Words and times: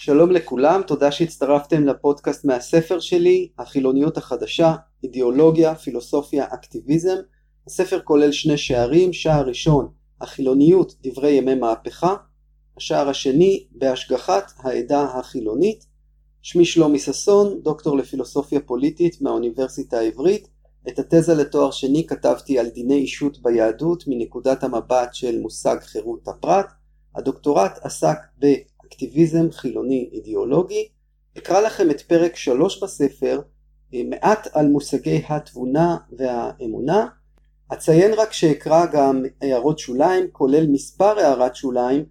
שלום 0.00 0.30
לכולם, 0.30 0.82
תודה 0.86 1.12
שהצטרפתם 1.12 1.86
לפודקאסט 1.86 2.44
מהספר 2.44 3.00
שלי, 3.00 3.48
החילוניות 3.58 4.16
החדשה, 4.16 4.74
אידיאולוגיה, 5.04 5.74
פילוסופיה, 5.74 6.46
אקטיביזם. 6.54 7.16
הספר 7.66 8.00
כולל 8.04 8.32
שני 8.32 8.58
שערים, 8.58 9.12
שער 9.12 9.46
ראשון, 9.46 9.88
החילוניות, 10.20 10.94
דברי 11.02 11.30
ימי 11.30 11.54
מהפכה, 11.54 12.14
השער 12.76 13.08
השני, 13.08 13.66
בהשגחת 13.70 14.52
העדה 14.58 15.02
החילונית. 15.02 15.86
שמי 16.42 16.64
שלומי 16.64 16.98
ששון, 16.98 17.60
דוקטור 17.62 17.96
לפילוסופיה 17.96 18.60
פוליטית 18.60 19.22
מהאוניברסיטה 19.22 19.98
העברית. 19.98 20.48
את 20.88 20.98
התזה 20.98 21.34
לתואר 21.34 21.70
שני 21.70 22.06
כתבתי 22.06 22.58
על 22.58 22.68
דיני 22.68 22.98
אישות 22.98 23.42
ביהדות 23.42 24.04
מנקודת 24.06 24.64
המבט 24.64 25.14
של 25.14 25.40
מושג 25.40 25.76
חירות 25.80 26.28
הפרט. 26.28 26.66
הדוקטורט 27.14 27.78
עסק 27.82 28.16
באקטיביזם 28.88 29.50
חילוני 29.50 30.10
אידיאולוגי. 30.12 30.88
אקרא 31.38 31.60
לכם 31.60 31.90
את 31.90 32.00
פרק 32.00 32.36
3 32.36 32.82
בספר, 32.82 33.40
אה, 33.94 34.00
מעט 34.10 34.48
על 34.52 34.66
מושגי 34.68 35.22
התבונה 35.28 35.96
והאמונה. 36.18 37.06
אציין 37.72 38.12
רק 38.14 38.32
שאקרא 38.32 38.86
גם 38.86 39.22
הערות 39.40 39.78
שוליים, 39.78 40.24
כולל 40.32 40.66
מספר 40.66 41.18
הערת 41.18 41.56
שוליים, 41.56 42.04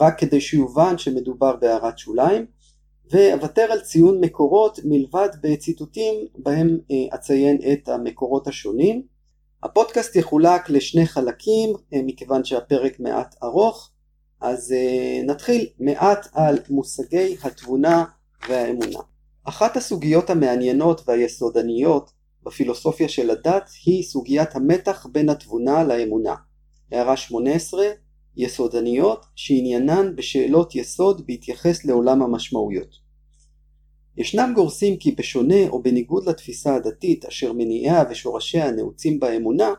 רק 0.00 0.18
כדי 0.18 0.40
שיובן 0.40 0.98
שמדובר 0.98 1.56
בהערת 1.56 1.98
שוליים. 1.98 2.46
ואוותר 3.10 3.62
על 3.62 3.80
ציון 3.80 4.20
מקורות 4.20 4.78
מלבד 4.84 5.28
בציטוטים 5.42 6.14
בהם 6.38 6.78
אה, 6.90 7.14
אציין 7.14 7.58
את 7.72 7.88
המקורות 7.88 8.46
השונים. 8.46 9.02
הפודקאסט 9.62 10.16
יחולק 10.16 10.70
לשני 10.70 11.06
חלקים 11.06 11.70
אה, 11.94 12.00
מכיוון 12.06 12.44
שהפרק 12.44 13.00
מעט 13.00 13.34
ארוך, 13.42 13.91
אז 14.42 14.72
אה, 14.72 15.22
נתחיל 15.26 15.66
מעט 15.80 16.26
על 16.32 16.58
מושגי 16.70 17.36
התבונה 17.42 18.04
והאמונה. 18.48 18.98
אחת 19.44 19.76
הסוגיות 19.76 20.30
המעניינות 20.30 21.00
והיסודניות 21.06 22.10
בפילוסופיה 22.42 23.08
של 23.08 23.30
הדת 23.30 23.70
היא 23.84 24.02
סוגיית 24.02 24.56
המתח 24.56 25.06
בין 25.12 25.28
התבונה 25.28 25.84
לאמונה. 25.84 26.34
הערה 26.92 27.16
18 27.16 27.86
יסודניות 28.36 29.26
שעניינן 29.34 30.16
בשאלות 30.16 30.74
יסוד 30.74 31.26
בהתייחס 31.26 31.84
לעולם 31.84 32.22
המשמעויות. 32.22 32.96
ישנם 34.16 34.52
גורסים 34.54 34.96
כי 34.96 35.12
בשונה 35.12 35.68
או 35.68 35.82
בניגוד 35.82 36.28
לתפיסה 36.28 36.74
הדתית 36.74 37.24
אשר 37.24 37.52
מניעיה 37.52 38.04
ושורשיה 38.10 38.70
נעוצים 38.70 39.20
באמונה, 39.20 39.72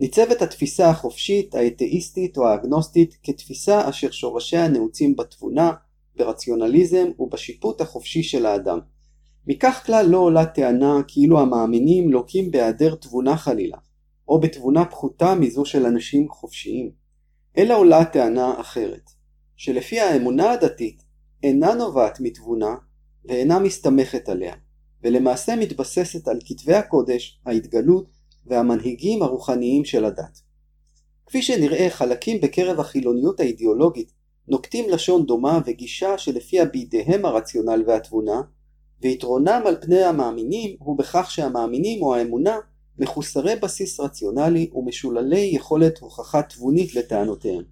ניצבת 0.00 0.42
התפיסה 0.42 0.90
החופשית, 0.90 1.54
האתאיסטית 1.54 2.38
או 2.38 2.48
האגנוסטית 2.48 3.16
כתפיסה 3.22 3.88
אשר 3.88 4.10
שורשיה 4.10 4.68
נעוצים 4.68 5.16
בתבונה, 5.16 5.72
ברציונליזם 6.16 7.06
ובשיפוט 7.18 7.80
החופשי 7.80 8.22
של 8.22 8.46
האדם. 8.46 8.78
מכך 9.46 9.82
כלל 9.86 10.06
לא 10.06 10.18
עולה 10.18 10.46
טענה 10.46 11.00
כאילו 11.08 11.40
המאמינים 11.40 12.10
לוקים 12.10 12.50
בהיעדר 12.50 12.94
תבונה 12.94 13.36
חלילה, 13.36 13.76
או 14.28 14.40
בתבונה 14.40 14.84
פחותה 14.84 15.34
מזו 15.34 15.64
של 15.64 15.86
אנשים 15.86 16.28
חופשיים, 16.28 16.90
אלא 17.58 17.78
עולה 17.78 18.04
טענה 18.04 18.60
אחרת, 18.60 19.10
שלפי 19.56 20.00
האמונה 20.00 20.50
הדתית 20.50 21.02
אינה 21.42 21.74
נובעת 21.74 22.20
מתבונה, 22.20 22.74
ואינה 23.24 23.58
מסתמכת 23.58 24.28
עליה, 24.28 24.54
ולמעשה 25.02 25.56
מתבססת 25.56 26.28
על 26.28 26.38
כתבי 26.44 26.74
הקודש, 26.74 27.40
ההתגלות 27.46 28.19
והמנהיגים 28.46 29.22
הרוחניים 29.22 29.84
של 29.84 30.04
הדת. 30.04 30.40
כפי 31.26 31.42
שנראה, 31.42 31.90
חלקים 31.90 32.40
בקרב 32.40 32.80
החילוניות 32.80 33.40
האידיאולוגית 33.40 34.12
נוקטים 34.48 34.90
לשון 34.90 35.26
דומה 35.26 35.60
וגישה 35.66 36.18
שלפיה 36.18 36.64
בידיהם 36.64 37.24
הרציונל 37.24 37.84
והתבונה, 37.86 38.42
ויתרונם 39.02 39.62
על 39.66 39.76
פני 39.80 40.04
המאמינים 40.04 40.76
הוא 40.78 40.98
בכך 40.98 41.30
שהמאמינים 41.30 42.02
או 42.02 42.14
האמונה 42.14 42.58
מחוסרי 42.98 43.56
בסיס 43.56 44.00
רציונלי 44.00 44.70
ומשוללי 44.74 45.50
יכולת 45.54 45.98
הוכחה 45.98 46.42
תבונית 46.42 46.94
לטענותיהם. 46.94 47.62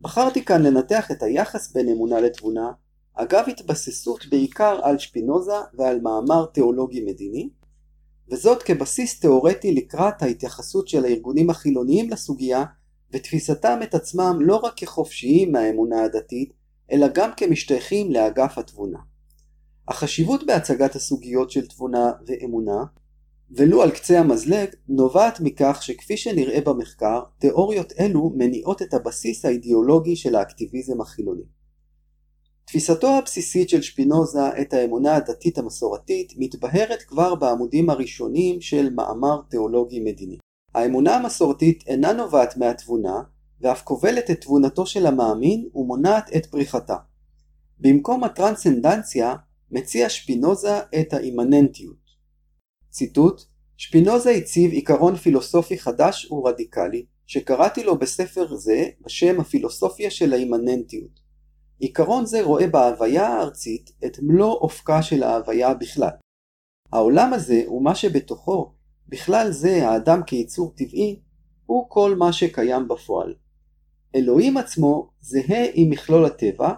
בחרתי 0.00 0.44
כאן 0.44 0.62
לנתח 0.62 1.10
את 1.10 1.22
היחס 1.22 1.72
בין 1.72 1.88
אמונה 1.88 2.20
לתבונה 2.20 2.72
אגב 3.14 3.44
התבססות 3.48 4.26
בעיקר 4.30 4.80
על 4.82 4.98
שפינוזה 4.98 5.52
ועל 5.74 6.00
מאמר 6.00 6.46
תיאולוגי 6.46 7.04
מדיני, 7.04 7.48
וזאת 8.30 8.62
כבסיס 8.62 9.20
תאורטי 9.20 9.74
לקראת 9.74 10.22
ההתייחסות 10.22 10.88
של 10.88 11.04
הארגונים 11.04 11.50
החילוניים 11.50 12.10
לסוגיה 12.10 12.64
ותפיסתם 13.12 13.78
את 13.82 13.94
עצמם 13.94 14.38
לא 14.40 14.56
רק 14.56 14.72
כחופשיים 14.76 15.52
מהאמונה 15.52 16.04
הדתית, 16.04 16.52
אלא 16.92 17.06
גם 17.14 17.30
כמשתייכים 17.36 18.12
לאגף 18.12 18.58
התבונה. 18.58 18.98
החשיבות 19.88 20.46
בהצגת 20.46 20.94
הסוגיות 20.94 21.50
של 21.50 21.66
תבונה 21.66 22.12
ואמונה, 22.26 22.84
ולו 23.50 23.82
על 23.82 23.90
קצה 23.90 24.20
המזלג, 24.20 24.68
נובעת 24.88 25.40
מכך 25.40 25.78
שכפי 25.82 26.16
שנראה 26.16 26.60
במחקר, 26.60 27.20
תיאוריות 27.38 27.92
אלו 28.00 28.32
מניעות 28.36 28.82
את 28.82 28.94
הבסיס 28.94 29.44
האידיאולוגי 29.44 30.16
של 30.16 30.34
האקטיביזם 30.34 31.00
החילוני. 31.00 31.57
תפיסתו 32.68 33.08
הבסיסית 33.18 33.68
של 33.68 33.82
שפינוזה 33.82 34.60
את 34.60 34.72
האמונה 34.74 35.16
הדתית 35.16 35.58
המסורתית 35.58 36.32
מתבהרת 36.36 37.02
כבר 37.02 37.34
בעמודים 37.34 37.90
הראשונים 37.90 38.60
של 38.60 38.90
מאמר 38.94 39.40
תיאולוגי 39.50 40.00
מדיני. 40.00 40.38
האמונה 40.74 41.16
המסורתית 41.16 41.84
אינה 41.86 42.12
נובעת 42.12 42.56
מהתבונה, 42.56 43.22
ואף 43.60 43.82
כובלת 43.82 44.30
את 44.30 44.40
תבונתו 44.40 44.86
של 44.86 45.06
המאמין 45.06 45.68
ומונעת 45.74 46.30
את 46.36 46.46
פריחתה. 46.46 46.96
במקום 47.78 48.24
הטרנסצנדנציה 48.24 49.34
מציע 49.70 50.08
שפינוזה 50.08 50.80
את 51.00 51.12
האימננטיות. 51.12 52.08
ציטוט 52.90 53.42
שפינוזה 53.76 54.30
הציב 54.30 54.70
עיקרון 54.70 55.16
פילוסופי 55.16 55.78
חדש 55.78 56.30
ורדיקלי, 56.30 57.04
שקראתי 57.26 57.84
לו 57.84 57.98
בספר 57.98 58.54
זה 58.54 58.84
בשם 59.00 59.40
הפילוסופיה 59.40 60.10
של 60.10 60.32
האימננטיות. 60.32 61.27
עיקרון 61.78 62.26
זה 62.26 62.42
רואה 62.42 62.66
בהוויה 62.66 63.28
הארצית 63.28 63.92
את 64.04 64.18
מלוא 64.22 64.52
אופקה 64.52 65.02
של 65.02 65.22
ההוויה 65.22 65.74
בכלל. 65.74 66.10
העולם 66.92 67.32
הזה 67.32 67.70
ומה 67.70 67.94
שבתוכו, 67.94 68.72
בכלל 69.08 69.50
זה 69.50 69.88
האדם 69.88 70.22
כיצור 70.26 70.72
טבעי, 70.76 71.20
הוא 71.66 71.86
כל 71.88 72.16
מה 72.16 72.32
שקיים 72.32 72.88
בפועל. 72.88 73.34
אלוהים 74.14 74.56
עצמו 74.56 75.10
זהה 75.20 75.66
עם 75.74 75.90
מכלול 75.90 76.24
הטבע, 76.24 76.72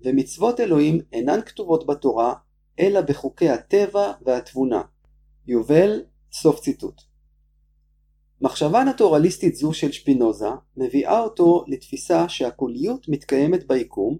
ומצוות 0.00 0.60
אלוהים 0.60 1.00
אינן 1.12 1.40
כתובות 1.46 1.86
בתורה, 1.86 2.34
אלא 2.80 3.00
בחוקי 3.00 3.48
הטבע 3.48 4.12
והתבונה. 4.26 4.82
יובל, 5.46 6.02
סוף 6.32 6.60
ציטוט. 6.60 7.02
מחשבה 8.40 8.84
נטורליסטית 8.84 9.56
זו 9.56 9.72
של 9.72 9.92
שפינוזה 9.92 10.48
מביאה 10.76 11.20
אותו 11.20 11.64
לתפיסה 11.68 12.28
שהקוליות 12.28 13.08
מתקיימת 13.08 13.68
ביקום 13.68 14.18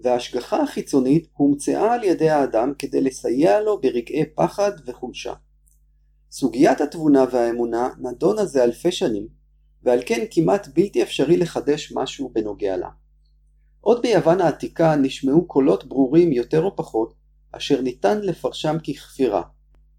וההשגחה 0.00 0.62
החיצונית 0.62 1.28
הומצאה 1.32 1.94
על 1.94 2.04
ידי 2.04 2.30
האדם 2.30 2.72
כדי 2.78 3.00
לסייע 3.00 3.60
לו 3.60 3.80
ברגעי 3.80 4.24
פחד 4.34 4.72
וחולשה. 4.86 5.34
סוגיית 6.30 6.80
התבונה 6.80 7.24
והאמונה 7.32 7.88
נדונה 7.98 8.44
זה 8.44 8.64
אלפי 8.64 8.92
שנים, 8.92 9.26
ועל 9.82 10.00
כן 10.06 10.24
כמעט 10.30 10.68
בלתי 10.74 11.02
אפשרי 11.02 11.36
לחדש 11.36 11.92
משהו 11.92 12.30
בנוגע 12.34 12.76
לה. 12.76 12.88
עוד 13.80 14.02
ביוון 14.02 14.40
העתיקה 14.40 14.96
נשמעו 14.96 15.46
קולות 15.46 15.88
ברורים 15.88 16.32
יותר 16.32 16.62
או 16.62 16.76
פחות, 16.76 17.14
אשר 17.52 17.80
ניתן 17.80 18.20
לפרשם 18.20 18.76
ככפירה. 18.78 19.42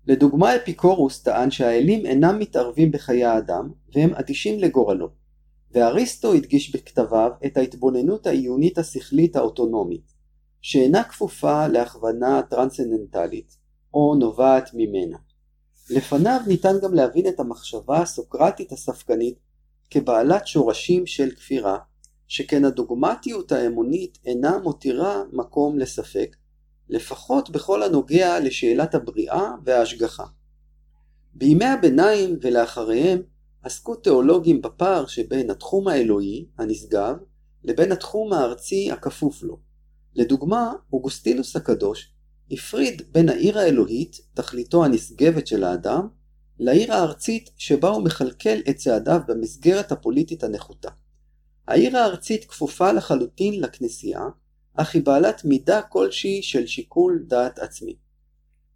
לדוגמה 0.07 0.55
אפיקורוס 0.55 1.23
טען 1.23 1.51
שהאלים 1.51 2.05
אינם 2.05 2.39
מתערבים 2.39 2.91
בחיי 2.91 3.25
האדם, 3.25 3.71
והם 3.95 4.13
אדישים 4.13 4.59
לגורלו. 4.59 5.09
ואריסטו 5.77 6.33
הדגיש 6.33 6.75
בכתביו 6.75 7.31
את 7.45 7.57
ההתבוננות 7.57 8.27
העיונית 8.27 8.77
השכלית 8.77 9.35
האוטונומית, 9.35 10.13
שאינה 10.61 11.03
כפופה 11.03 11.67
להכוונה 11.67 12.41
טרנסצנדנטלית, 12.49 13.57
או 13.93 14.15
נובעת 14.15 14.69
ממנה. 14.73 15.17
לפניו 15.89 16.39
ניתן 16.47 16.75
גם 16.81 16.93
להבין 16.93 17.27
את 17.27 17.39
המחשבה 17.39 18.01
הסוקרטית 18.01 18.71
הספקנית 18.71 19.35
כבעלת 19.89 20.47
שורשים 20.47 21.05
של 21.05 21.31
כפירה, 21.31 21.77
שכן 22.27 22.65
הדוגמטיות 22.65 23.51
האמונית 23.51 24.17
אינה 24.25 24.57
מותירה 24.57 25.23
מקום 25.33 25.79
לספק, 25.79 26.35
לפחות 26.89 27.49
בכל 27.49 27.83
הנוגע 27.83 28.39
לשאלת 28.39 28.95
הבריאה 28.95 29.51
וההשגחה. 29.65 30.25
בימי 31.33 31.65
הביניים 31.65 32.37
ולאחריהם 32.41 33.21
עסקו 33.67 33.95
תיאולוגים 33.95 34.61
בפער 34.61 35.05
שבין 35.05 35.49
התחום 35.49 35.87
האלוהי, 35.87 36.45
הנשגב, 36.57 37.15
לבין 37.63 37.91
התחום 37.91 38.33
הארצי 38.33 38.91
הכפוף 38.91 39.43
לו. 39.43 39.59
לדוגמה, 40.15 40.73
אוגוסטינוס 40.93 41.55
הקדוש 41.55 42.13
הפריד 42.51 43.01
בין 43.11 43.29
העיר 43.29 43.59
האלוהית, 43.59 44.21
תכליתו 44.33 44.85
הנשגבת 44.85 45.47
של 45.47 45.63
האדם, 45.63 46.07
לעיר 46.59 46.93
הארצית 46.93 47.49
שבה 47.57 47.89
הוא 47.89 48.03
מכלכל 48.03 48.59
את 48.69 48.75
צעדיו 48.75 49.19
במסגרת 49.27 49.91
הפוליטית 49.91 50.43
הנחותה. 50.43 50.89
העיר 51.67 51.97
הארצית 51.97 52.45
כפופה 52.45 52.91
לחלוטין 52.91 53.61
לכנסייה, 53.61 54.21
אך 54.73 54.95
היא 54.95 55.03
בעלת 55.03 55.45
מידה 55.45 55.81
כלשהי 55.81 56.41
של 56.41 56.67
שיקול 56.67 57.25
דעת 57.27 57.59
עצמי. 57.59 57.95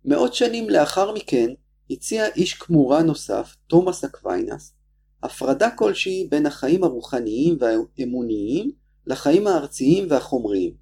מאות 0.06 0.34
שנים 0.34 0.70
לאחר 0.70 1.14
מכן 1.14 1.54
הציע 1.92 2.28
איש 2.28 2.54
כמורה 2.54 3.04
נוסף, 3.04 3.56
תומאס 3.68 4.04
אקוויינס, 4.04 4.74
הפרדה 5.23 5.69
כלשהי 5.71 6.27
בין 6.31 6.45
החיים 6.45 6.83
הרוחניים 6.83 7.57
והאמוניים 7.59 8.71
לחיים 9.07 9.47
הארציים 9.47 10.06
והחומריים. 10.09 10.73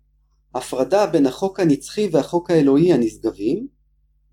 הפרדה 0.55 1.07
בין 1.07 1.25
החוק 1.25 1.59
הנצחי 1.59 2.09
והחוק 2.11 2.51
האלוהי 2.51 2.93
הנשגבים 2.93 3.67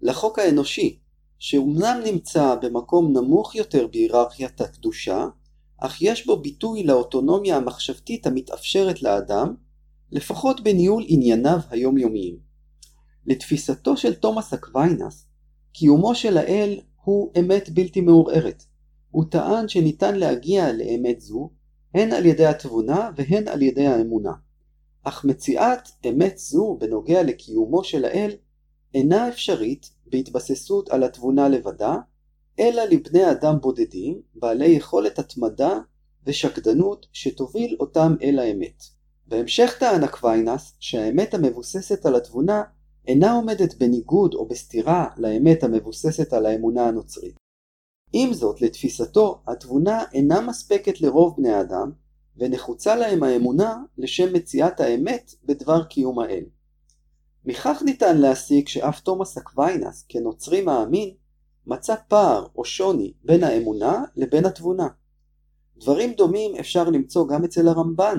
לחוק 0.03 0.39
האנושי, 0.39 0.99
שאומנם 1.39 2.01
נמצא 2.05 2.55
במקום 2.63 3.13
נמוך 3.17 3.55
יותר 3.55 3.87
בהיררכיית 3.87 4.61
הקדושה, 4.61 5.27
אך 5.79 6.03
יש 6.03 6.27
בו 6.27 6.37
ביטוי 6.37 6.83
לאוטונומיה 6.83 7.57
המחשבתית 7.57 8.27
המתאפשרת 8.27 9.03
לאדם, 9.03 9.55
לפחות 10.13 10.61
בניהול 10.61 11.05
ענייניו 11.07 11.59
היומיומיים. 11.71 12.39
לתפיסתו 13.27 13.97
של 13.97 14.15
תומאס 14.15 14.53
אקוויינס, 14.53 15.27
קיומו 15.73 16.15
של 16.15 16.37
האל 16.39 16.81
הוא 17.05 17.33
אמת 17.39 17.71
בלתי 17.71 18.01
מעורערת. 18.01 18.65
הוא 19.17 19.25
טען 19.31 19.69
שניתן 19.69 20.19
להגיע 20.19 20.73
לאמת 20.73 21.21
זו 21.21 21.51
הן 21.95 22.13
על 22.13 22.27
ידי 22.27 22.47
התבונה 22.47 23.11
והן 23.17 23.49
על 23.49 23.63
ידי 23.63 23.87
האמונה. 23.87 24.33
אך 25.05 25.25
מציאת 25.25 25.89
אמת 26.09 26.39
זו 26.39 26.77
בנוגע 26.81 27.23
לקיומו 27.23 27.85
של 27.85 28.05
האל 28.05 28.31
אינה 28.95 29.29
אפשרית 29.29 29.91
בהתבססות 30.07 30.89
על 30.89 31.05
התבונה 31.05 31.49
לבדה, 31.49 31.97
אלא 32.61 32.83
לבני 32.85 33.31
אדם 33.31 33.61
בודדים, 33.61 34.21
בעלי 34.35 34.69
יכולת 34.69 35.19
התמדה 35.19 35.79
ושקדנות 36.27 37.07
שתוביל 37.13 37.77
אותם 37.81 38.15
אל 38.23 38.39
האמת. 38.39 38.83
בהמשך 39.27 39.77
טען 39.81 40.05
אקוויינס 40.05 40.73
שהאמת 40.81 41.35
המבוססת 41.35 42.07
על 42.07 42.17
התבונה 42.17 42.63
אינה 43.07 43.33
עומדת 43.33 43.75
בניגוד 43.79 44.35
או 44.35 44.49
בסתירה 44.49 45.09
לאמת 45.17 45.63
המבוססת 45.63 46.33
על 46.33 46.47
האמונה 46.47 46.89
הנוצרית. 46.89 47.46
עם 48.13 48.33
זאת, 48.33 48.63
לתפיסתו, 48.63 49.43
התבונה 49.47 50.05
אינה 50.13 50.41
מספקת 50.41 51.01
לרוב 51.01 51.37
בני 51.37 51.53
האדם, 51.53 51.93
ונחוצה 52.37 52.97
להם 52.97 53.23
האמונה 53.23 53.83
לשם 53.99 54.33
מציאת 54.33 54.81
האמת 54.81 55.35
בדבר 55.45 55.85
קיום 55.85 56.19
האל. 56.19 56.45
מכך 57.45 57.83
ניתן 57.85 58.19
להסיק 58.19 58.69
שאף 58.69 59.01
תומאס 59.01 59.39
אקוויינס, 59.39 60.05
כנוצרי 60.09 60.63
מאמין, 60.63 61.15
מצא 61.67 61.95
פער 62.09 62.47
או 62.57 62.65
שוני 62.65 63.13
בין 63.25 63.45
האמונה 63.45 64.05
לבין 64.17 64.45
התבונה. 64.45 64.89
דברים 65.77 66.13
דומים 66.13 66.57
אפשר 66.57 66.85
למצוא 66.91 67.29
גם 67.29 67.45
אצל 67.45 67.69
הרמב"ן, 67.69 68.19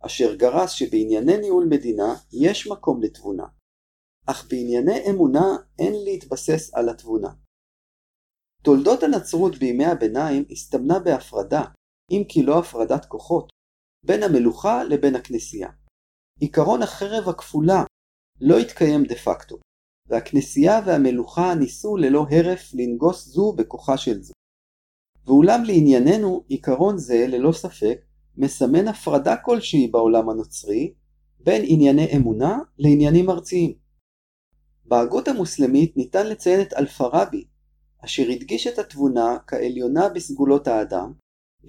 אשר 0.00 0.34
גרס 0.34 0.70
שבענייני 0.70 1.36
ניהול 1.36 1.66
מדינה 1.70 2.14
יש 2.32 2.66
מקום 2.66 3.02
לתבונה, 3.02 3.44
אך 4.26 4.46
בענייני 4.50 5.10
אמונה 5.10 5.56
אין 5.78 6.04
להתבסס 6.04 6.74
על 6.74 6.88
התבונה. 6.88 7.28
תולדות 8.62 9.02
הנצרות 9.02 9.58
בימי 9.58 9.86
הביניים 9.86 10.44
הסתמנה 10.50 10.98
בהפרדה, 10.98 11.64
אם 12.10 12.22
כי 12.28 12.42
לא 12.42 12.58
הפרדת 12.58 13.04
כוחות, 13.04 13.48
בין 14.06 14.22
המלוכה 14.22 14.84
לבין 14.84 15.16
הכנסייה. 15.16 15.68
עיקרון 16.40 16.82
החרב 16.82 17.28
הכפולה 17.28 17.84
לא 18.40 18.58
התקיים 18.58 19.04
דה 19.04 19.14
פקטו, 19.14 19.58
והכנסייה 20.08 20.80
והמלוכה 20.86 21.54
ניסו 21.54 21.96
ללא 21.96 22.26
הרף 22.30 22.70
לנגוס 22.74 23.26
זו 23.26 23.52
בכוחה 23.52 23.96
של 23.96 24.22
זו. 24.22 24.32
ואולם 25.26 25.64
לענייננו, 25.64 26.44
עיקרון 26.48 26.98
זה, 26.98 27.26
ללא 27.28 27.52
ספק, 27.52 28.00
מסמן 28.36 28.88
הפרדה 28.88 29.36
כלשהי 29.36 29.88
בעולם 29.88 30.30
הנוצרי 30.30 30.94
בין 31.40 31.62
ענייני 31.66 32.16
אמונה 32.16 32.58
לעניינים 32.78 33.30
ארציים. 33.30 33.74
בהגות 34.84 35.28
המוסלמית 35.28 35.96
ניתן 35.96 36.26
לציין 36.26 36.60
את 36.60 36.72
אלפרבי, 36.72 37.44
אשר 38.04 38.22
הדגיש 38.30 38.66
את 38.66 38.78
התבונה 38.78 39.38
כעליונה 39.46 40.08
בסגולות 40.08 40.68
האדם, 40.68 41.12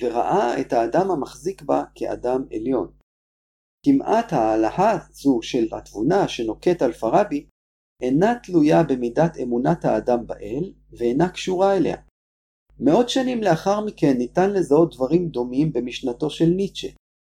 וראה 0.02 0.62
את 0.62 0.74
האדם 0.74 1.12
המחזיק 1.12 1.62
בה 1.62 1.84
כאדם 1.96 2.46
עליון. 2.54 2.92
כמעט 3.86 4.34
ההלכה 4.34 4.98
זו 5.12 5.40
של 5.42 5.68
התבונה 5.72 6.28
שנוקט 6.28 6.82
אלפרבי 6.82 7.46
אינה 8.02 8.36
תלויה 8.44 8.84
במידת 8.84 9.38
אמונת 9.44 9.86
האדם 9.86 10.28
באל 10.28 10.74
ואינה 10.92 11.30
קשורה 11.30 11.78
אליה. 11.78 11.98
מאות 12.80 13.10
שנים 13.10 13.44
לאחר 13.44 13.86
מכן 13.86 14.18
ניתן 14.18 14.54
לזהות 14.54 14.96
דברים 14.96 15.30
דומים 15.30 15.74
במשנתו 15.74 16.30
של 16.30 16.46
ניטשה, 16.46 16.88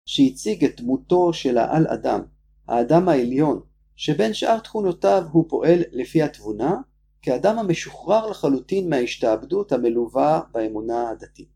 שהציג 0.08 0.64
את 0.64 0.80
דמותו 0.80 1.32
של 1.32 1.58
העל 1.58 1.86
אדם, 1.86 2.20
האדם 2.68 3.08
העליון, 3.08 3.60
שבין 3.96 4.34
שאר 4.34 4.58
תכונותיו 4.58 5.22
הוא 5.32 5.44
פועל 5.48 5.78
לפי 5.92 6.22
התבונה, 6.22 6.74
כאדם 7.22 7.58
המשוחרר 7.58 8.26
לחלוטין 8.26 8.90
מההשתעבדות 8.90 9.72
המלווה 9.72 10.40
באמונה 10.52 11.10
הדתית. 11.10 11.48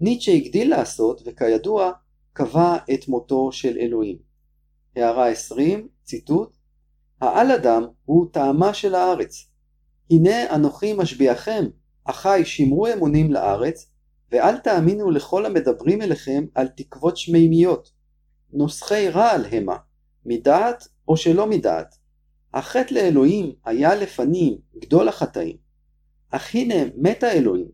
ניטשה 0.00 0.32
הגדיל 0.32 0.70
לעשות, 0.70 1.22
וכידוע, 1.26 1.92
קבע 2.32 2.76
את 2.94 3.08
מותו 3.08 3.52
של 3.52 3.76
אלוהים. 3.80 4.18
הערה 4.96 5.28
20, 5.28 5.88
ציטוט: 6.04 6.56
העל 7.20 7.52
אדם 7.52 7.86
הוא 8.04 8.26
טעמה 8.32 8.74
של 8.74 8.94
הארץ. 8.94 9.46
הנה 10.10 10.54
אנוכי 10.54 10.92
משביעכם, 10.92 11.64
אחי 12.04 12.42
שמרו 12.44 12.86
אמונים 12.86 13.32
לארץ, 13.32 13.90
ואל 14.32 14.58
תאמינו 14.58 15.10
לכל 15.10 15.46
המדברים 15.46 16.02
אליכם 16.02 16.44
על 16.54 16.68
תקוות 16.68 17.16
שמימיות. 17.16 17.90
נוסחי 18.52 19.08
רעל 19.08 19.44
המה, 19.52 19.76
מדעת 20.26 20.88
או 21.08 21.16
שלא 21.16 21.46
מדעת. 21.46 21.99
החטא 22.54 22.94
לאלוהים 22.94 23.52
היה 23.64 23.94
לפנים 23.94 24.58
גדול 24.78 25.08
החטאים. 25.08 25.56
אך 26.30 26.54
הנה 26.54 26.74
מת 26.96 27.22
האלוהים, 27.22 27.68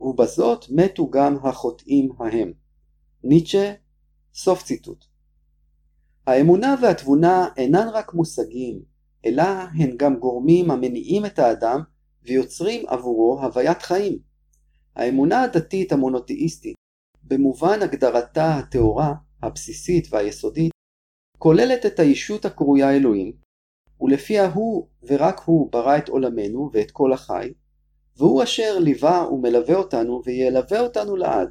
ובזאת 0.00 0.64
מתו 0.70 1.10
גם 1.10 1.36
החוטאים 1.42 2.12
ההם. 2.18 2.52
ניטשה, 3.24 3.72
סוף 4.34 4.62
ציטוט. 4.62 5.04
האמונה 6.26 6.74
והתבונה 6.82 7.48
אינן 7.56 7.88
רק 7.92 8.14
מושגים, 8.14 8.82
אלא 9.26 9.42
הן 9.78 9.96
גם 9.96 10.16
גורמים 10.16 10.70
המניעים 10.70 11.26
את 11.26 11.38
האדם 11.38 11.80
ויוצרים 12.22 12.88
עבורו 12.88 13.40
הוויית 13.42 13.82
חיים. 13.82 14.18
האמונה 14.96 15.42
הדתית 15.42 15.92
המונותאיסטית, 15.92 16.74
במובן 17.22 17.82
הגדרתה 17.82 18.56
הטהורה, 18.56 19.14
הבסיסית 19.42 20.08
והיסודית, 20.10 20.72
כוללת 21.38 21.86
את 21.86 21.98
הישות 21.98 22.44
הקרויה 22.44 22.96
אלוהים, 22.96 23.32
ולפיה 24.00 24.52
הוא 24.52 24.88
ורק 25.02 25.40
הוא 25.44 25.72
ברא 25.72 25.98
את 25.98 26.08
עולמנו 26.08 26.70
ואת 26.72 26.90
כל 26.90 27.12
החי, 27.12 27.52
והוא 28.16 28.42
אשר 28.42 28.78
ליווה 28.78 29.28
ומלווה 29.32 29.74
אותנו 29.74 30.22
וילווה 30.24 30.80
אותנו 30.80 31.16
לעד. 31.16 31.48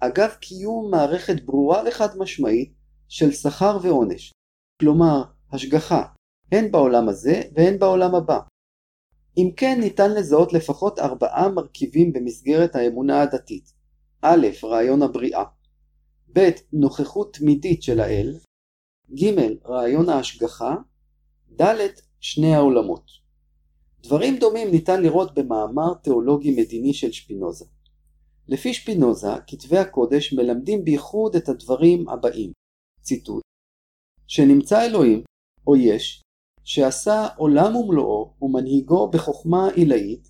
אגב 0.00 0.30
קיום 0.40 0.90
מערכת 0.90 1.44
ברורה 1.44 1.82
וחד 1.88 2.18
משמעית 2.18 2.72
של 3.08 3.32
שכר 3.32 3.78
ועונש, 3.82 4.32
כלומר 4.80 5.22
השגחה, 5.52 6.06
הן 6.52 6.70
בעולם 6.70 7.08
הזה 7.08 7.42
והן 7.54 7.78
בעולם 7.78 8.14
הבא. 8.14 8.38
אם 9.36 9.50
כן 9.56 9.80
ניתן 9.80 10.14
לזהות 10.14 10.52
לפחות 10.52 10.98
ארבעה 10.98 11.48
מרכיבים 11.48 12.12
במסגרת 12.12 12.76
האמונה 12.76 13.22
הדתית 13.22 13.72
א', 14.22 14.46
רעיון 14.64 15.02
הבריאה 15.02 15.44
ב', 16.32 16.48
נוכחות 16.72 17.34
תמידית 17.34 17.82
של 17.82 18.00
האל 18.00 18.38
ג', 19.14 19.34
רעיון 19.66 20.08
ההשגחה 20.08 20.74
ד', 21.52 21.88
שני 22.20 22.54
העולמות. 22.54 23.10
דברים 24.02 24.38
דומים 24.38 24.70
ניתן 24.70 25.02
לראות 25.02 25.34
במאמר 25.34 25.94
תיאולוגי 25.94 26.50
מדיני 26.60 26.94
של 26.94 27.12
שפינוזה. 27.12 27.64
לפי 28.48 28.74
שפינוזה, 28.74 29.28
כתבי 29.46 29.78
הקודש 29.78 30.32
מלמדים 30.32 30.84
בייחוד 30.84 31.36
את 31.36 31.48
הדברים 31.48 32.08
הבאים, 32.08 32.52
ציטוט, 33.02 33.42
שנמצא 34.26 34.86
אלוהים, 34.86 35.22
או 35.66 35.76
יש, 35.76 36.22
שעשה 36.64 37.28
עולם 37.36 37.76
ומלואו 37.76 38.34
ומנהיגו 38.42 39.10
בחוכמה 39.10 39.68
עילאית 39.70 40.28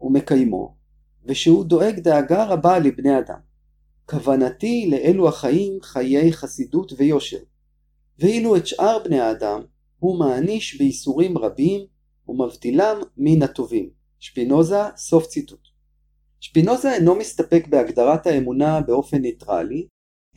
ומקיימו, 0.00 0.76
ושהוא 1.24 1.64
דואג 1.64 2.00
דאגה 2.00 2.44
רבה 2.44 2.78
לבני 2.78 3.18
אדם. 3.18 3.38
כוונתי 4.06 4.90
לאלו 4.90 5.28
החיים 5.28 5.78
חיי 5.82 6.32
חסידות 6.32 6.92
ויושר, 6.96 7.42
ואילו 8.18 8.56
את 8.56 8.66
שאר 8.66 8.98
בני 9.04 9.20
האדם 9.20 9.62
הוא 9.98 10.18
מעניש 10.18 10.78
בייסורים 10.78 11.38
רבים 11.38 11.86
ומבדילם 12.28 12.96
מן 13.16 13.42
הטובים. 13.42 13.90
שפינוזה, 14.20 14.80
סוף 14.96 15.26
ציטוט. 15.26 15.68
שפינוזה 16.40 16.94
אינו 16.94 17.14
מסתפק 17.14 17.66
בהגדרת 17.68 18.26
האמונה 18.26 18.80
באופן 18.80 19.18
ניטרלי, 19.18 19.86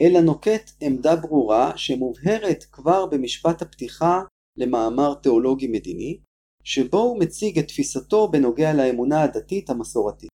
אלא 0.02 0.22
נוקט 0.22 0.72
עמדה 0.82 1.16
ברורה 1.16 1.78
שמובהרת 1.78 2.64
כבר 2.72 3.06
במשפט 3.06 3.62
הפתיחה 3.62 4.22
למאמר 4.58 5.14
תיאולוגי 5.14 5.68
מדיני, 5.68 6.20
שבו 6.64 6.98
הוא 6.98 7.20
מציג 7.20 7.60
את 7.60 7.68
תפיסתו 7.68 8.28
בנוגע 8.32 8.74
לאמונה 8.74 9.24
הדתית 9.24 9.70
המסורתית. 9.70 10.30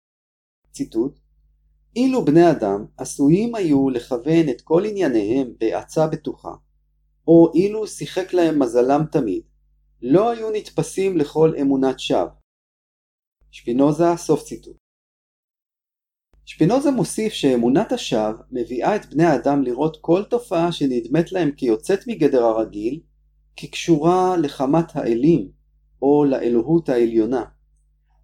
ציטוט 0.71 1.19
אילו 1.95 2.25
בני 2.25 2.51
אדם 2.51 2.85
עשויים 2.97 3.55
היו 3.55 3.89
לכוון 3.89 4.49
את 4.49 4.61
כל 4.61 4.85
ענייניהם 4.85 5.53
בעצה 5.59 6.07
בטוחה, 6.07 6.53
או 7.27 7.51
אילו 7.53 7.87
שיחק 7.87 8.33
להם 8.33 8.59
מזלם 8.59 9.01
תמיד, 9.11 9.43
לא 10.01 10.29
היו 10.29 10.51
נתפסים 10.51 11.17
לכל 11.17 11.53
אמונת 11.61 11.99
שווא. 11.99 12.29
שפינוזה, 13.51 14.15
סוף 14.17 14.43
ציטוט. 14.43 14.77
שפינוזה 16.45 16.91
מוסיף 16.91 17.33
שאמונת 17.33 17.91
השווא 17.91 18.43
מביאה 18.51 18.95
את 18.95 19.05
בני 19.05 19.23
האדם 19.23 19.63
לראות 19.63 19.97
כל 20.01 20.23
תופעה 20.23 20.71
שנדמת 20.71 21.31
להם 21.31 21.51
כיוצאת 21.51 22.07
מגדר 22.07 22.43
הרגיל, 22.43 22.99
כקשורה 23.55 24.37
לחמת 24.37 24.95
האלים, 24.95 25.49
או 26.01 26.25
לאלוהות 26.25 26.89
העליונה. 26.89 27.43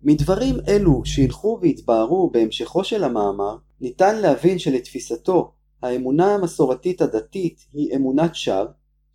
מדברים 0.01 0.55
אלו 0.67 1.05
שילכו 1.05 1.59
והתבהרו 1.61 2.29
בהמשכו 2.29 2.83
של 2.83 3.03
המאמר, 3.03 3.57
ניתן 3.81 4.21
להבין 4.21 4.59
שלתפיסתו, 4.59 5.53
האמונה 5.83 6.35
המסורתית 6.35 7.01
הדתית 7.01 7.65
היא 7.73 7.95
אמונת 7.95 8.35
שווא, 8.35 8.65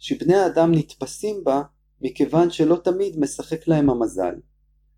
שבני 0.05 0.35
האדם 0.35 0.73
נתפסים 0.75 1.45
בה 1.45 1.63
מכיוון 2.01 2.51
שלא 2.51 2.77
תמיד 2.85 3.19
משחק 3.19 3.69
להם 3.69 3.91
המזל. 3.91 4.35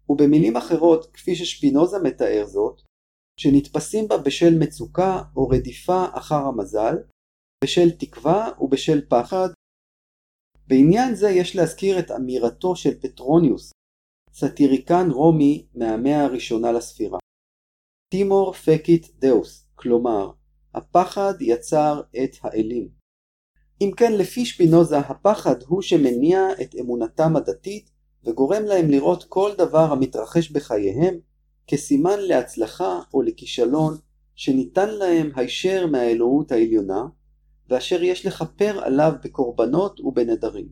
ובמילים 0.08 0.56
אחרות, 0.56 1.06
כפי 1.12 1.36
ששפינוזה 1.36 1.96
מתאר 2.04 2.46
זאת, 2.46 2.80
שנתפסים 3.40 4.08
בה 4.08 4.18
בשל 4.18 4.58
מצוקה 4.58 5.22
או 5.36 5.48
רדיפה 5.48 6.04
אחר 6.12 6.42
המזל, 6.46 6.94
בשל 7.64 7.90
תקווה 7.90 8.50
ובשל 8.60 9.00
פחד. 9.08 9.48
בעניין 10.66 11.14
זה 11.14 11.30
יש 11.30 11.56
להזכיר 11.56 11.98
את 11.98 12.10
אמירתו 12.10 12.76
של 12.76 13.00
פטרוניוס, 13.00 13.72
סאטיריקן 14.32 15.10
רומי 15.10 15.66
מהמאה 15.74 16.24
הראשונה 16.24 16.72
לספירה. 16.72 17.18
Timor 18.14 18.52
fecit 18.52 19.06
deos, 19.18 19.66
כלומר, 19.74 20.30
הפחד 20.74 21.34
יצר 21.40 22.02
את 22.24 22.30
האלים. 22.42 23.05
אם 23.80 23.90
כן, 23.96 24.12
לפי 24.12 24.46
שפינוזה, 24.46 24.98
הפחד 24.98 25.62
הוא 25.66 25.82
שמניע 25.82 26.48
את 26.62 26.74
אמונתם 26.80 27.36
הדתית 27.36 27.90
וגורם 28.24 28.62
להם 28.62 28.90
לראות 28.90 29.24
כל 29.24 29.50
דבר 29.58 29.92
המתרחש 29.92 30.50
בחייהם 30.50 31.14
כסימן 31.66 32.18
להצלחה 32.20 33.00
או 33.14 33.22
לכישלון 33.22 33.96
שניתן 34.34 34.90
להם 34.90 35.30
הישר 35.36 35.86
מהאלוהות 35.86 36.52
העליונה, 36.52 37.04
ואשר 37.70 38.02
יש 38.02 38.26
לכפר 38.26 38.84
עליו 38.84 39.12
בקורבנות 39.24 40.00
ובנדרים. 40.00 40.68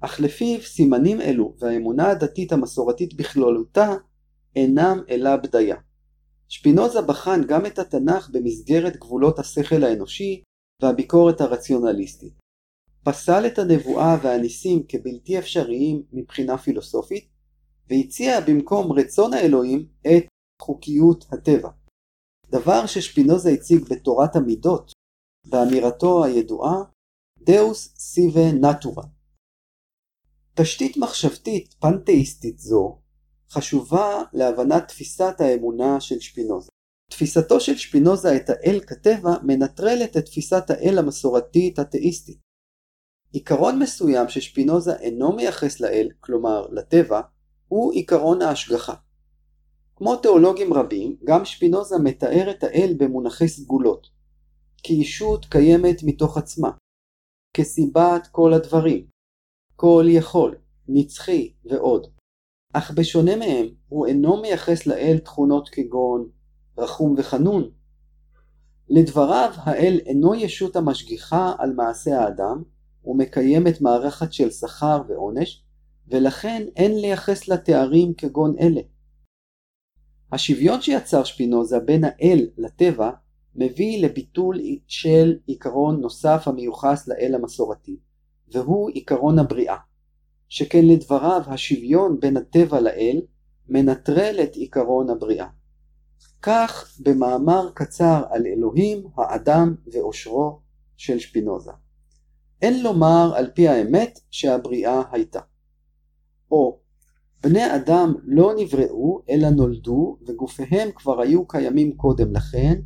אך 0.00 0.20
לפיו 0.20 0.62
סימנים 0.62 1.20
אלו 1.20 1.54
והאמונה 1.58 2.10
הדתית 2.10 2.52
המסורתית 2.52 3.14
בכללותה 3.14 3.94
אינם 4.56 5.02
אלא 5.10 5.36
בדיה. 5.36 5.76
שפינוזה 6.48 7.02
בחן 7.02 7.40
גם 7.48 7.66
את 7.66 7.78
התנ"ך 7.78 8.30
במסגרת 8.32 8.96
גבולות 8.96 9.38
השכל 9.38 9.84
האנושי 9.84 10.42
והביקורת 10.82 11.40
הרציונליסטית. 11.40 12.32
פסל 13.04 13.46
את 13.46 13.58
הנבואה 13.58 14.16
והניסים 14.22 14.82
כבלתי 14.88 15.38
אפשריים 15.38 16.02
מבחינה 16.12 16.58
פילוסופית, 16.58 17.28
והציע 17.90 18.40
במקום 18.40 18.92
רצון 18.92 19.32
האלוהים 19.34 19.88
את 20.00 20.24
חוקיות 20.62 21.24
הטבע. 21.32 21.70
דבר 22.50 22.86
ששפינוזה 22.86 23.50
הציג 23.50 23.84
בתורת 23.90 24.36
המידות, 24.36 24.92
באמירתו 25.46 26.24
הידועה 26.24 26.82
דאוס 27.38 27.94
סיבה 27.96 28.52
נטורה. 28.52 29.04
תשתית 30.54 30.96
מחשבתית 30.96 31.74
פנתאיסטית 31.74 32.58
זו 32.58 32.98
חשובה 33.50 34.22
להבנת 34.32 34.88
תפיסת 34.88 35.34
האמונה 35.38 36.00
של 36.00 36.20
שפינוזה. 36.20 36.67
תפיסתו 37.10 37.60
של 37.60 37.76
שפינוזה 37.76 38.36
את 38.36 38.50
האל 38.50 38.80
כטבע 38.86 39.34
מנטרלת 39.42 40.16
את 40.16 40.24
תפיסת 40.24 40.70
האל 40.70 40.98
המסורתית 40.98 41.78
התאיסטית. 41.78 42.38
עיקרון 43.32 43.78
מסוים 43.78 44.28
ששפינוזה 44.28 44.96
אינו 44.96 45.32
מייחס 45.32 45.80
לאל, 45.80 46.08
כלומר 46.20 46.66
לטבע, 46.66 47.20
הוא 47.68 47.92
עיקרון 47.92 48.42
ההשגחה. 48.42 48.94
כמו 49.96 50.16
תיאולוגים 50.16 50.74
רבים, 50.74 51.16
גם 51.24 51.44
שפינוזה 51.44 51.96
מתאר 52.04 52.50
את 52.50 52.64
האל 52.64 52.94
במונחי 52.98 53.48
סגולות, 53.48 54.06
כישות 54.82 55.44
קיימת 55.44 56.02
מתוך 56.02 56.36
עצמה, 56.36 56.70
כסיבת 57.54 58.28
כל 58.32 58.52
הדברים, 58.52 59.06
כל 59.76 60.04
יכול, 60.08 60.56
נצחי 60.88 61.52
ועוד. 61.64 62.06
אך 62.72 62.90
בשונה 62.90 63.36
מהם, 63.36 63.66
הוא 63.88 64.06
אינו 64.06 64.42
מייחס 64.42 64.86
לאל 64.86 65.18
תכונות 65.18 65.68
כגון 65.68 66.30
רחום 66.78 67.14
וחנון. 67.18 67.70
לדבריו, 68.88 69.52
האל 69.56 70.00
אינו 70.06 70.34
ישות 70.34 70.76
המשגיחה 70.76 71.54
על 71.58 71.72
מעשה 71.72 72.20
האדם, 72.20 72.62
ומקיימת 73.04 73.80
מערכת 73.80 74.32
של 74.32 74.50
שכר 74.50 75.02
ועונש, 75.08 75.62
ולכן 76.08 76.66
אין 76.76 77.00
לייחס 77.00 77.48
לה 77.48 77.56
תארים 77.56 78.14
כגון 78.14 78.54
אלה. 78.60 78.80
השוויון 80.32 80.80
שיצר 80.80 81.24
שפינוזה 81.24 81.80
בין 81.80 82.04
האל 82.04 82.48
לטבע 82.58 83.10
מביא 83.54 84.02
לביטול 84.02 84.60
של 84.86 85.36
עיקרון 85.46 86.00
נוסף 86.00 86.42
המיוחס 86.48 87.08
לאל 87.08 87.34
המסורתי, 87.34 87.96
והוא 88.52 88.90
עיקרון 88.90 89.38
הבריאה, 89.38 89.76
שכן 90.48 90.84
לדבריו 90.84 91.42
השוויון 91.46 92.20
בין 92.20 92.36
הטבע 92.36 92.80
לאל 92.80 93.20
מנטרל 93.68 94.36
את 94.42 94.54
עיקרון 94.54 95.10
הבריאה. 95.10 95.46
כך 96.42 96.98
במאמר 97.00 97.70
קצר 97.74 98.24
על 98.30 98.46
אלוהים, 98.46 99.06
האדם 99.16 99.74
ואושרו 99.92 100.60
של 100.96 101.18
שפינוזה. 101.18 101.72
אין 102.62 102.82
לומר 102.82 103.32
על 103.36 103.50
פי 103.54 103.68
האמת 103.68 104.20
שהבריאה 104.30 105.02
הייתה. 105.12 105.40
או 106.50 106.80
בני 107.42 107.76
אדם 107.76 108.14
לא 108.22 108.52
נבראו 108.56 109.22
אלא 109.30 109.50
נולדו 109.50 110.18
וגופיהם 110.26 110.92
כבר 110.94 111.20
היו 111.20 111.46
קיימים 111.46 111.96
קודם 111.96 112.32
לכן, 112.32 112.80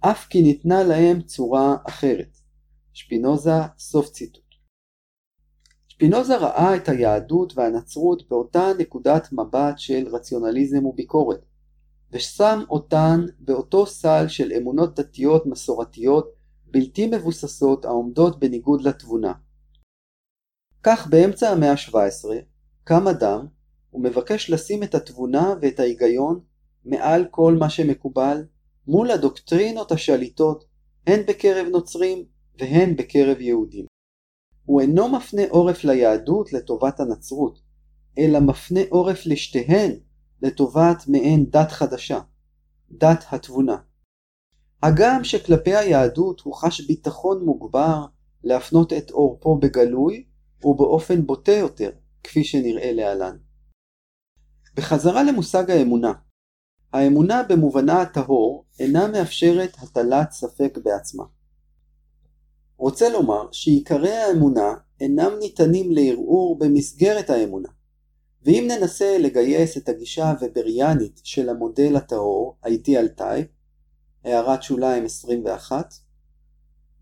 אף 0.00 0.26
כי 0.26 0.42
ניתנה 0.42 0.82
להם 0.82 1.22
צורה 1.22 1.76
אחרת. 1.88 2.38
שפינוזה, 2.92 3.60
סוף 3.78 4.08
ציטוט. 4.10 4.42
שפינוזה 5.88 6.36
ראה 6.36 6.76
את 6.76 6.88
היהדות 6.88 7.52
והנצרות 7.56 8.28
באותה 8.28 8.72
נקודת 8.78 9.32
מבט 9.32 9.78
של 9.78 10.08
רציונליזם 10.12 10.86
וביקורת, 10.86 11.44
ושם 12.12 12.62
אותן 12.70 13.20
באותו 13.38 13.86
סל 13.86 14.28
של 14.28 14.52
אמונות 14.52 15.00
דתיות 15.00 15.46
מסורתיות 15.46 16.34
בלתי 16.64 17.06
מבוססות 17.06 17.84
העומדות 17.84 18.40
בניגוד 18.40 18.82
לתבונה. 18.82 19.32
כך 20.82 21.06
באמצע 21.06 21.50
המאה 21.50 21.72
ה-17 21.72 22.28
קם 22.84 23.08
אדם 23.08 23.46
ומבקש 23.92 24.50
לשים 24.50 24.82
את 24.82 24.94
התבונה 24.94 25.54
ואת 25.62 25.80
ההיגיון 25.80 26.40
מעל 26.84 27.26
כל 27.30 27.56
מה 27.58 27.70
שמקובל 27.70 28.44
מול 28.86 29.10
הדוקטרינות 29.10 29.92
השליטות 29.92 30.64
הן 31.06 31.26
בקרב 31.28 31.66
נוצרים 31.66 32.24
והן 32.58 32.96
בקרב 32.96 33.40
יהודים. 33.40 33.86
הוא 34.64 34.80
אינו 34.80 35.08
מפנה 35.08 35.42
עורף 35.48 35.84
ליהדות 35.84 36.52
לטובת 36.52 37.00
הנצרות, 37.00 37.58
אלא 38.18 38.40
מפנה 38.40 38.80
עורף 38.90 39.26
לשתיהן 39.26 39.92
לטובת 40.42 41.08
מעין 41.08 41.50
דת 41.50 41.70
חדשה, 41.70 42.20
דת 42.90 43.24
התבונה. 43.30 43.76
הגם 44.82 45.24
שכלפי 45.24 45.76
היהדות 45.76 46.40
הוא 46.40 46.54
חש 46.54 46.80
ביטחון 46.80 47.44
מוגבר 47.44 48.04
להפנות 48.44 48.92
את 48.92 49.10
עורפו 49.10 49.58
בגלוי 49.58 50.24
ובאופן 50.64 51.26
בוטה 51.26 51.52
יותר, 51.52 51.90
כפי 52.24 52.44
שנראה 52.44 52.92
להלן. 52.92 53.36
בחזרה 54.76 55.22
למושג 55.22 55.70
האמונה, 55.70 56.12
האמונה 56.92 57.42
במובנה 57.48 58.02
הטהור 58.02 58.66
אינה 58.78 59.08
מאפשרת 59.08 59.76
הטלת 59.78 60.30
ספק 60.30 60.78
בעצמה. 60.84 61.24
רוצה 62.76 63.08
לומר 63.08 63.48
שעיקרי 63.52 64.16
האמונה 64.16 64.74
אינם 65.00 65.32
ניתנים 65.38 65.92
לערעור 65.92 66.58
במסגרת 66.58 67.30
האמונה. 67.30 67.68
ואם 68.42 68.68
ננסה 68.70 69.18
לגייס 69.18 69.76
את 69.76 69.88
הגישה 69.88 70.30
הוובריאנית 70.30 71.20
של 71.24 71.48
המודל 71.48 71.96
הטהור, 71.96 72.56
ideal 72.64 73.20
type, 73.20 73.48
הערת 74.24 74.62
שוליים 74.62 75.04
21, 75.04 75.94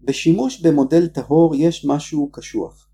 בשימוש 0.01 0.61
במודל 0.61 1.07
טהור 1.07 1.55
יש 1.55 1.85
משהו 1.85 2.31
קשוח. 2.33 2.89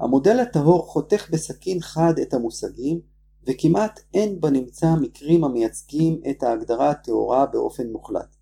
המודל 0.00 0.40
הטהור 0.40 0.86
חותך 0.86 1.30
בסכין 1.30 1.80
חד 1.80 2.18
את 2.22 2.34
המושגים, 2.34 3.00
וכמעט 3.46 4.00
אין 4.14 4.40
בנמצא 4.40 4.94
מקרים 5.00 5.44
המייצגים 5.44 6.20
את 6.30 6.42
ההגדרה 6.42 6.90
הטהורה 6.90 7.46
באופן 7.46 7.86
מוחלט. 7.86 8.36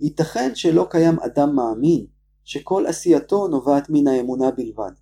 ייתכן 0.00 0.50
שלא 0.54 0.86
קיים 0.90 1.20
אדם 1.20 1.56
מאמין, 1.56 2.06
שכל 2.44 2.86
עשייתו 2.86 3.48
נובעת 3.48 3.86
מן 3.90 4.06
האמונה 4.06 4.50
בלבד. 4.50 4.92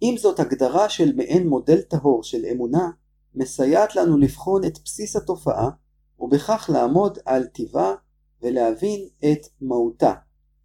עם 0.00 0.16
זאת 0.16 0.40
הגדרה 0.40 0.88
של 0.88 1.16
מעין 1.16 1.48
מודל 1.48 1.80
טהור 1.80 2.22
של 2.22 2.44
אמונה 2.52 2.90
מסייעת 3.34 3.96
לנו 3.96 4.16
לבחון 4.16 4.64
את 4.64 4.78
בסיס 4.84 5.16
התופעה 5.16 5.70
ובכך 6.18 6.70
לעמוד 6.72 7.18
על 7.24 7.46
טיבה 7.46 7.94
ולהבין 8.42 9.08
את 9.18 9.46
מהותה. 9.60 10.14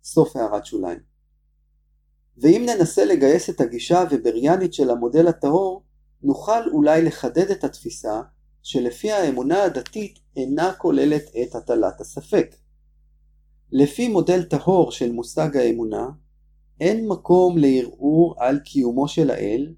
סוף 0.04 0.36
הערת 0.36 0.66
שוליים. 0.66 1.00
ואם 2.38 2.66
ננסה 2.66 3.06
לגייס 3.06 3.50
את 3.50 3.62
הגישה 3.62 4.02
הוובריאנית 4.02 4.74
של 4.74 4.90
המודל 4.90 5.28
הטהור, 5.28 5.84
נוכל 6.24 6.70
אולי 6.72 7.02
לחדד 7.02 7.52
את 7.52 7.64
התפיסה 7.64 8.22
שלפי 8.64 9.12
האמונה 9.12 9.64
הדתית 9.64 10.20
אינה 10.36 10.74
כוללת 10.74 11.24
את 11.44 11.56
הטלת 11.56 12.02
הספק. 12.02 12.56
לפי 13.72 14.08
מודל 14.08 14.44
טהור 14.44 14.92
של 14.92 15.12
מושג 15.12 15.58
האמונה, 15.58 16.10
אין 16.82 17.08
מקום 17.08 17.58
לערעור 17.58 18.36
על 18.38 18.60
קיומו 18.60 19.08
של 19.08 19.32
האל 19.32 19.74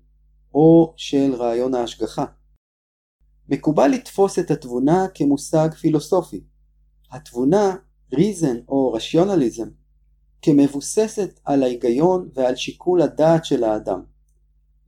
או 0.53 0.93
של 0.98 1.36
רעיון 1.36 1.75
ההשגחה. 1.75 2.25
מקובל 3.50 3.88
לתפוס 3.88 4.39
את 4.39 4.51
התבונה 4.51 5.07
כמושג 5.13 5.74
פילוסופי. 5.74 6.43
התבונה, 7.12 7.75
reason 8.13 8.57
או 8.67 8.93
רשיונליזם, 8.93 9.67
כמבוססת 10.41 11.39
על 11.45 11.63
ההיגיון 11.63 12.29
ועל 12.33 12.55
שיקול 12.55 13.01
הדעת 13.01 13.45
של 13.45 13.63
האדם. 13.63 14.03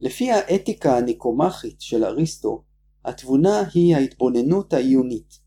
לפי 0.01 0.31
האתיקה 0.31 0.97
הניקומחית 0.97 1.81
של 1.81 2.03
אריסטו, 2.03 2.63
התבונה 3.05 3.63
היא 3.73 3.95
ההתבוננות 3.95 4.73
העיונית, 4.73 5.39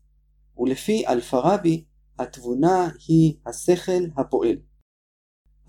ולפי 0.57 1.07
אלפרבי, 1.07 1.83
התבונה 2.19 2.89
היא 3.07 3.33
השכל 3.45 4.03
הפועל. 4.17 4.68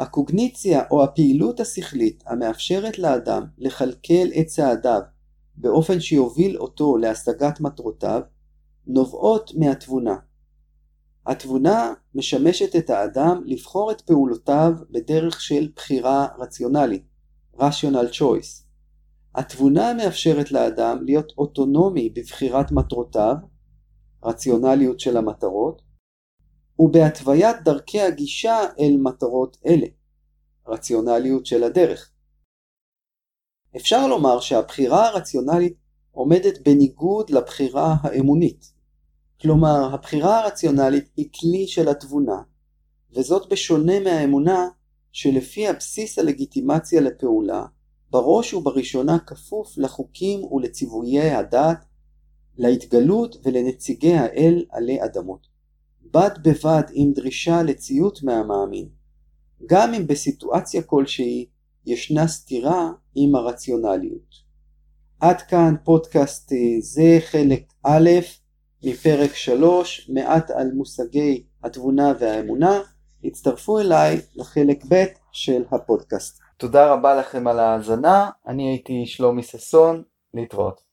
הקוגניציה 0.01 0.83
או 0.91 1.05
הפעילות 1.05 1.61
השכלית 1.61 2.25
המאפשרת 2.27 2.99
לאדם 2.99 3.45
לכלכל 3.59 4.29
את 4.41 4.47
צעדיו 4.47 5.01
באופן 5.57 6.01
שיוביל 6.01 6.59
אותו 6.59 6.97
להשגת 6.97 7.61
מטרותיו, 7.61 8.21
נובעות 8.87 9.53
מהתבונה. 9.57 10.17
התבונה 11.27 11.93
משמשת 12.15 12.77
את 12.77 12.91
האדם 12.91 13.43
לבחור 13.47 13.93
את 13.93 14.01
פעולותיו 14.01 14.73
בדרך 14.91 15.41
של 15.41 15.69
בחירה 15.77 16.27
רציונלית, 16.39 17.03
rational 17.57 18.13
choice. 18.13 18.65
התבונה 19.35 19.95
מאפשרת 19.95 20.53
לאדם 20.53 20.99
להיות 21.03 21.33
אוטונומי 21.39 22.11
בבחירת 22.11 22.73
מטרותיו, 22.73 23.35
רציונליות 24.25 25.01
של 25.01 25.17
המטרות, 25.17 25.83
ובהתוויית 26.81 27.57
דרכי 27.65 28.01
הגישה 28.01 28.59
אל 28.79 28.97
מטרות 29.03 29.57
אלה, 29.67 29.87
רציונליות 30.67 31.47
של 31.47 31.65
הדרך. 31.65 32.11
אפשר 33.77 34.07
לומר 34.07 34.41
שהבחירה 34.41 35.09
הרציונלית 35.09 35.77
עומדת 36.11 36.59
בניגוד 36.69 37.31
לבחירה 37.31 37.95
האמונית. 38.03 38.73
כלומר, 39.41 39.95
הבחירה 39.95 40.41
הרציונלית 40.41 41.11
היא 41.17 41.29
כלי 41.41 41.67
של 41.67 41.89
התבונה, 41.89 42.43
וזאת 43.13 43.53
בשונה 43.53 44.01
מהאמונה 44.01 44.69
שלפי 45.13 45.69
הבסיס 45.69 46.19
הלגיטימציה 46.19 47.01
לפעולה, 47.01 47.65
בראש 48.11 48.55
ובראשונה 48.55 49.19
כפוף 49.19 49.79
לחוקים 49.79 50.45
ולציוויי 50.45 51.31
הדת, 51.31 51.85
להתגלות 52.57 53.37
ולנציגי 53.45 54.15
האל 54.15 54.65
עלי 54.71 55.05
אדמות. 55.05 55.50
בד 56.13 56.31
בבד 56.43 56.83
עם 56.93 57.13
דרישה 57.13 57.63
לציות 57.63 58.23
מהמאמין, 58.23 58.89
גם 59.67 59.95
אם 59.95 60.07
בסיטואציה 60.07 60.83
כלשהי 60.83 61.47
ישנה 61.87 62.29
סתירה 62.29 62.91
עם 63.15 63.35
הרציונליות. 63.35 64.51
עד 65.21 65.43
כאן 65.43 65.75
פודקאסט 65.85 66.53
אה, 66.53 66.59
זה 66.81 67.19
חלק 67.21 67.73
א' 67.83 68.11
מפרק 68.85 69.35
3, 69.35 70.11
מעט 70.15 70.51
על 70.51 70.73
מושגי 70.75 71.45
התבונה 71.65 72.13
והאמונה. 72.21 72.81
הצטרפו 73.25 73.79
אליי 73.79 74.21
לחלק 74.37 74.85
ב' 74.89 75.05
של 75.33 75.65
הפודקאסט. 75.73 76.41
תודה 76.57 76.93
רבה 76.93 77.15
לכם 77.15 77.47
על 77.47 77.59
ההאזנה, 77.59 78.31
אני 78.47 78.69
הייתי 78.69 79.07
שלומי 79.07 79.43
ששון, 79.43 80.03
להתראות. 80.35 80.90